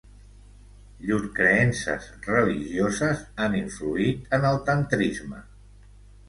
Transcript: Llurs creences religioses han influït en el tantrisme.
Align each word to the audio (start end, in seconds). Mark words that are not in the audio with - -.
Llurs 1.09 1.27
creences 1.39 2.07
religioses 2.29 3.21
han 3.45 3.59
influït 3.61 4.25
en 4.39 4.49
el 4.53 4.59
tantrisme. 4.71 5.45